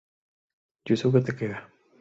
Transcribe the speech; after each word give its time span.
Yusuke 0.87 1.21
Takeda 1.25 1.61